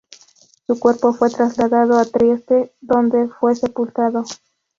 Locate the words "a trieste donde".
1.99-3.27